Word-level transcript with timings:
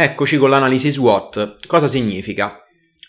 Eccoci 0.00 0.36
con 0.36 0.50
l'analisi 0.50 0.92
SWOT. 0.92 1.66
Cosa 1.66 1.88
significa? 1.88 2.64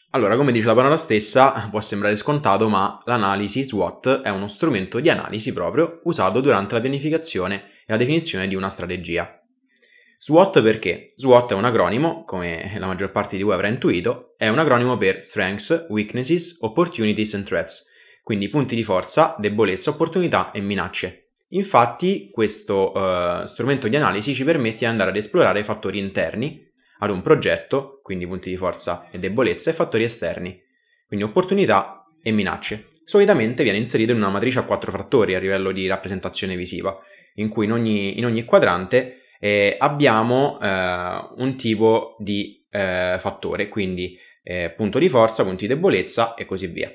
Allora, 0.09 0.35
come 0.35 0.51
dice 0.51 0.65
la 0.65 0.73
parola 0.73 0.97
stessa, 0.97 1.67
può 1.69 1.79
sembrare 1.81 2.15
scontato, 2.15 2.67
ma 2.67 2.99
l'analisi 3.05 3.63
SWOT 3.63 4.21
è 4.21 4.29
uno 4.29 4.47
strumento 4.47 4.99
di 4.99 5.07
analisi 5.07 5.53
proprio 5.53 5.99
usato 6.05 6.41
durante 6.41 6.73
la 6.73 6.81
pianificazione 6.81 7.55
e 7.85 7.91
la 7.91 7.95
definizione 7.95 8.47
di 8.47 8.55
una 8.55 8.71
strategia. 8.71 9.39
SWOT 10.17 10.63
perché? 10.63 11.05
SWOT 11.15 11.51
è 11.51 11.53
un 11.53 11.65
acronimo, 11.65 12.23
come 12.25 12.75
la 12.79 12.87
maggior 12.87 13.11
parte 13.11 13.37
di 13.37 13.43
voi 13.43 13.53
avrà 13.53 13.67
intuito, 13.67 14.33
è 14.35 14.47
un 14.47 14.57
acronimo 14.57 14.97
per 14.97 15.21
Strengths, 15.21 15.85
Weaknesses, 15.89 16.57
Opportunities 16.61 17.35
and 17.35 17.45
Threats, 17.45 17.85
quindi 18.23 18.49
punti 18.49 18.73
di 18.73 18.83
forza, 18.83 19.35
debolezza, 19.37 19.91
opportunità 19.91 20.49
e 20.49 20.59
minacce. 20.59 21.33
Infatti, 21.49 22.31
questo 22.31 22.91
uh, 22.93 23.45
strumento 23.45 23.87
di 23.87 23.95
analisi 23.95 24.33
ci 24.33 24.43
permette 24.43 24.79
di 24.79 24.85
andare 24.85 25.11
ad 25.11 25.17
esplorare 25.17 25.63
fattori 25.63 25.99
interni 25.99 26.67
ad 26.99 27.09
un 27.09 27.21
progetto, 27.21 27.99
quindi 28.03 28.27
punti 28.27 28.49
di 28.49 28.57
forza 28.57 29.07
e 29.11 29.19
debolezza, 29.19 29.69
e 29.69 29.73
fattori 29.73 30.03
esterni, 30.03 30.61
quindi 31.07 31.25
opportunità 31.25 32.05
e 32.21 32.31
minacce. 32.31 32.87
Solitamente 33.03 33.63
viene 33.63 33.77
inserito 33.77 34.11
in 34.11 34.17
una 34.17 34.29
matrice 34.29 34.59
a 34.59 34.63
quattro 34.63 34.91
fattori 34.91 35.33
a 35.33 35.39
livello 35.39 35.71
di 35.71 35.87
rappresentazione 35.87 36.55
visiva, 36.55 36.95
in 37.35 37.49
cui 37.49 37.65
in 37.65 37.71
ogni, 37.71 38.17
in 38.19 38.25
ogni 38.25 38.43
quadrante 38.43 39.21
eh, 39.39 39.75
abbiamo 39.79 40.59
eh, 40.61 40.67
un 41.37 41.55
tipo 41.57 42.15
di 42.19 42.63
eh, 42.69 43.15
fattore, 43.17 43.67
quindi 43.67 44.17
eh, 44.43 44.73
punto 44.75 44.99
di 44.99 45.09
forza, 45.09 45.43
punti 45.43 45.67
di 45.67 45.73
debolezza 45.73 46.35
e 46.35 46.45
così 46.45 46.67
via. 46.67 46.91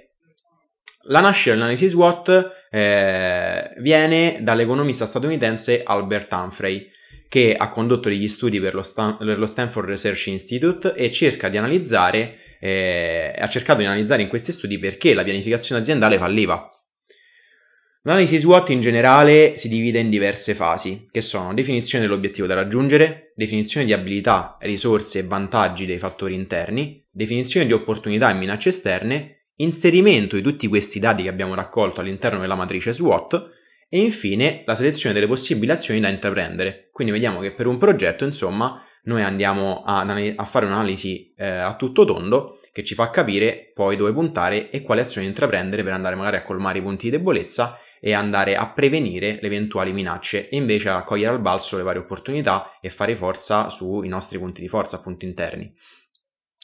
La 1.07 1.21
nascita 1.21 1.51
dell'analisi 1.51 1.89
SWOT 1.89 2.67
eh, 2.71 3.75
viene 3.79 4.39
dall'economista 4.41 5.05
statunitense 5.05 5.83
Albert 5.85 6.33
Humphrey, 6.33 6.89
che 7.35 7.57
ha 7.57 7.69
condotto 7.69 8.09
degli 8.09 8.29
studi 8.29 8.61
per 8.61 8.77
lo, 8.77 8.85
Stan- 8.85 9.17
per 9.17 9.39
lo 9.39 9.47
Stanford 9.47 9.89
Research 9.89 10.29
Institute 10.29 10.95
e 10.95 11.11
cerca 11.11 11.49
di 11.49 11.57
analizzare, 11.57 12.37
eh, 12.61 13.35
ha 13.37 13.49
cercato 13.49 13.81
di 13.81 13.87
analizzare 13.87 14.23
in 14.23 14.29
questi 14.29 14.53
studi 14.53 14.79
perché 14.79 15.15
la 15.15 15.25
pianificazione 15.25 15.81
aziendale 15.81 16.17
falliva. 16.17 16.71
L'analisi 18.03 18.39
SWOT 18.39 18.71
in 18.71 18.81
generale 18.81 19.57
si 19.57 19.69
divide 19.69 19.99
in 19.99 20.11
diverse 20.11 20.55
fasi, 20.55 21.03
che 21.11 21.21
sono 21.21 21.53
definizione 21.55 22.05
dell'obiettivo 22.05 22.47
da 22.47 22.55
raggiungere, 22.55 23.33
definizione 23.35 23.85
di 23.85 23.93
abilità, 23.93 24.57
risorse 24.61 25.19
e 25.19 25.25
vantaggi 25.25 25.87
dei 25.87 25.99
fattori 25.99 26.35
interni, 26.35 27.05
definizione 27.11 27.67
di 27.67 27.73
opportunità 27.73 28.31
e 28.31 28.35
minacce 28.35 28.69
esterne, 28.69 29.47
inserimento 29.57 30.37
di 30.37 30.43
tutti 30.43 30.69
questi 30.69 31.01
dati 31.01 31.25
che 31.25 31.31
abbiamo 31.31 31.55
raccolto 31.55 32.01
all'interno 32.01 32.39
della 32.39 32.55
matrice 32.55 32.93
SWOT 32.93 33.64
e 33.89 34.01
infine 34.01 34.63
la 34.67 34.75
selezione 34.75 35.15
delle 35.15 35.27
possibili 35.27 35.73
azioni 35.73 36.01
da 36.01 36.09
intraprendere. 36.09 36.89
Quindi 36.93 37.13
vediamo 37.13 37.41
che 37.41 37.53
per 37.53 37.67
un 37.67 37.79
progetto, 37.79 38.25
insomma, 38.25 38.83
noi 39.05 39.23
andiamo 39.23 39.83
a, 39.85 40.01
a 40.01 40.45
fare 40.45 40.67
un'analisi 40.67 41.35
eh, 41.37 41.47
a 41.47 41.75
tutto 41.77 42.05
tondo 42.05 42.61
che 42.73 42.85
ci 42.85 42.95
fa 42.95 43.11
capire 43.11 43.71
poi 43.75 43.97
dove 43.97 44.13
puntare 44.13 44.71
e 44.71 44.83
quali 44.83 45.01
azioni 45.01 45.27
intraprendere 45.27 45.83
per 45.83 45.93
andare 45.93 46.15
magari 46.15 46.37
a 46.37 46.43
colmare 46.43 46.79
i 46.79 46.83
punti 46.83 47.11
di 47.11 47.17
debolezza 47.17 47.79
e 48.01 48.13
andare 48.13 48.57
a 48.57 48.69
prevenire 48.69 49.39
le 49.41 49.47
eventuali 49.47 49.93
minacce 49.93 50.49
e 50.49 50.57
invece 50.57 50.91
a 50.91 51.03
cogliere 51.05 51.33
al 51.33 51.41
balzo 51.41 51.77
le 51.77 51.83
varie 51.83 52.03
opportunità 52.03 52.79
e 52.81 52.91
fare 52.91 53.17
forza 53.17 53.71
sui 53.71 54.09
nostri 54.09 54.39
punti 54.39 54.61
di 54.61 54.69
forza, 54.69 54.97
appunto 54.97 55.25
interni. 55.25 55.73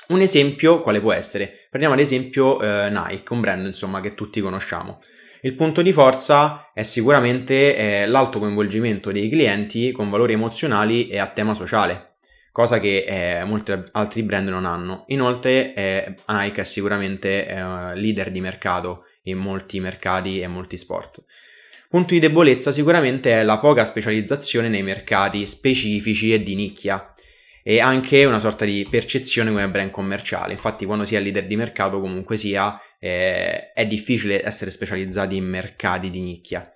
Un 0.09 0.21
esempio 0.21 0.81
quale 0.83 1.01
può 1.01 1.13
essere? 1.13 1.67
Prendiamo 1.69 1.95
ad 1.95 2.01
esempio 2.01 2.61
eh, 2.61 2.91
Nike, 2.91 3.33
un 3.33 3.41
brand 3.41 3.65
insomma 3.65 4.01
che 4.01 4.15
tutti 4.15 4.41
conosciamo. 4.41 5.01
Il 5.43 5.55
punto 5.55 5.81
di 5.81 5.93
forza 5.93 6.71
è 6.75 6.83
sicuramente 6.83 7.75
eh, 7.75 8.07
l'alto 8.07 8.39
coinvolgimento 8.39 9.11
dei 9.11 9.31
clienti 9.31 9.91
con 9.91 10.11
valori 10.11 10.35
emozionali 10.35 11.09
e 11.09 11.19
a 11.19 11.29
tema 11.29 11.55
sociale, 11.55 12.17
cosa 12.53 12.79
che 12.79 13.05
eh, 13.07 13.45
molti 13.45 13.73
altri 13.93 14.23
brand 14.23 14.49
non 14.49 14.67
hanno. 14.67 15.05
Inoltre 15.09 15.73
eh, 15.73 16.15
Nike 16.29 16.61
è 16.61 16.65
sicuramente 16.65 17.47
eh, 17.47 17.55
leader 17.97 18.31
di 18.31 18.41
mercato 18.43 19.05
in 19.25 19.39
molti 19.39 19.81
mercati 19.81 20.41
e 20.41 20.47
molti 20.47 20.77
sport. 20.77 21.25
Punto 21.89 22.13
di 22.13 22.21
debolezza 22.21 22.71
sicuramente 22.71 23.33
è 23.33 23.43
la 23.43 23.59
poca 23.59 23.85
specializzazione 23.87 24.69
nei 24.69 24.83
mercati 24.83 25.47
specifici 25.47 26.35
e 26.35 26.43
di 26.43 26.55
nicchia 26.55 27.15
e 27.63 27.81
anche 27.81 28.25
una 28.25 28.39
sorta 28.39 28.65
di 28.65 28.87
percezione 28.89 29.51
come 29.51 29.69
brand 29.69 29.91
commerciale. 29.91 30.53
Infatti, 30.53 30.85
quando 30.85 31.05
si 31.05 31.15
è 31.15 31.21
leader 31.21 31.47
di 31.47 31.57
mercato, 31.57 32.01
comunque 32.01 32.37
sia, 32.37 32.79
eh, 32.99 33.73
è 33.73 33.87
difficile 33.87 34.45
essere 34.45 34.71
specializzati 34.71 35.37
in 35.37 35.45
mercati 35.45 36.11
di 36.11 36.21
nicchia. 36.21 36.71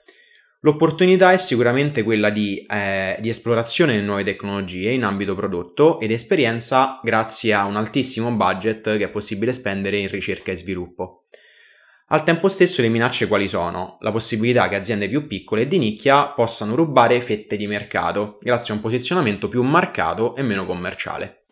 L'opportunità 0.64 1.30
è 1.30 1.36
sicuramente 1.36 2.02
quella 2.02 2.30
di, 2.30 2.64
eh, 2.66 3.18
di, 3.20 3.28
esplorazione 3.28 3.96
in 3.96 4.04
nuove 4.06 4.24
tecnologie 4.24 4.92
in 4.92 5.04
ambito 5.04 5.34
prodotto 5.34 6.00
ed 6.00 6.10
esperienza 6.10 7.00
grazie 7.02 7.52
a 7.52 7.66
un 7.66 7.76
altissimo 7.76 8.30
budget 8.32 8.96
che 8.96 9.04
è 9.04 9.10
possibile 9.10 9.52
spendere 9.52 9.98
in 9.98 10.08
ricerca 10.08 10.52
e 10.52 10.56
sviluppo. 10.56 11.24
Al 12.14 12.22
tempo 12.22 12.46
stesso 12.46 12.80
le 12.80 12.90
minacce 12.90 13.26
quali 13.26 13.48
sono? 13.48 13.96
La 14.02 14.12
possibilità 14.12 14.68
che 14.68 14.76
aziende 14.76 15.08
più 15.08 15.26
piccole 15.26 15.62
e 15.62 15.66
di 15.66 15.78
nicchia 15.78 16.28
possano 16.28 16.76
rubare 16.76 17.20
fette 17.20 17.56
di 17.56 17.66
mercato 17.66 18.38
grazie 18.40 18.72
a 18.72 18.76
un 18.76 18.82
posizionamento 18.82 19.48
più 19.48 19.64
marcato 19.64 20.36
e 20.36 20.42
meno 20.42 20.64
commerciale. 20.64 21.43